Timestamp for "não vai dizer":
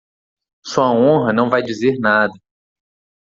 1.31-1.99